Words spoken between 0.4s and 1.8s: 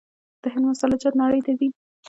د هند مساله جات نړۍ ته ځي.